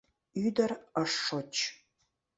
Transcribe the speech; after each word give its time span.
Ӱдыр 0.45 0.71
ыш 1.03 1.11
шоч. 1.25 1.53